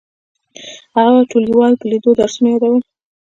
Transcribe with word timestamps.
هغې 0.95 1.11
به 1.17 1.21
د 1.23 1.27
ټولګیوالو 1.29 1.79
په 1.79 1.85
لیدو 1.91 2.11
درسونه 2.19 2.47
یادول 2.51 2.81